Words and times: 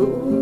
Ooh. 0.00 0.37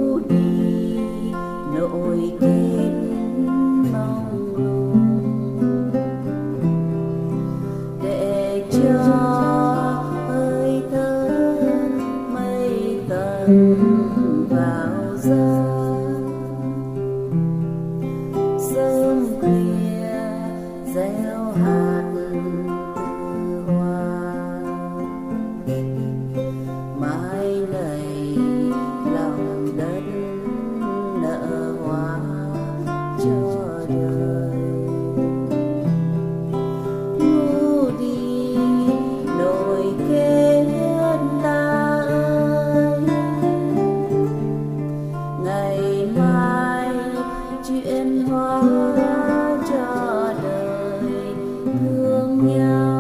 thương 51.79 52.47
nhau. 52.47 52.96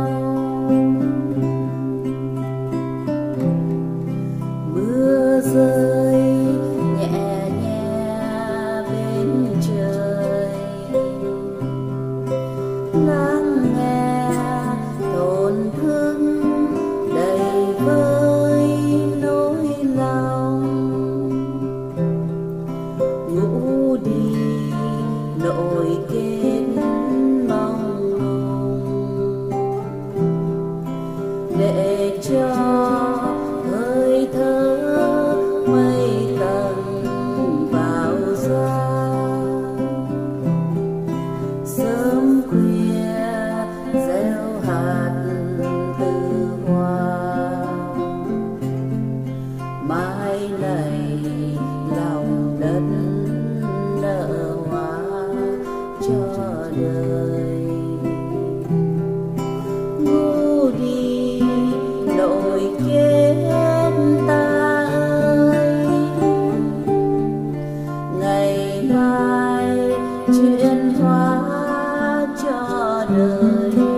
lệ 31.58 32.18
cho 32.22 32.48
hơi 33.70 34.28
thở 34.32 34.76
mây 35.66 36.36
tầng 36.40 37.68
vào 37.72 38.16
ra 38.34 38.86
sớm 41.64 42.42
khuya 42.50 43.26
gieo 43.92 44.60
hạt 44.66 45.12
từ 46.00 46.14
hoa. 46.66 47.64
Mai 49.88 50.50
này 50.60 51.20
lòng 51.96 52.56
đất 52.60 52.82
nở 54.02 54.56
hoa 54.70 54.98
cho 56.00 56.68
đời. 56.80 57.45
water. 73.08 73.95